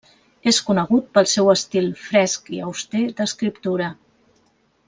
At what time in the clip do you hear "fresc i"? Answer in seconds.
2.07-2.65